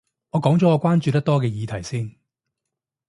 [0.31, 2.15] 我講咗我關注得多嘅議題先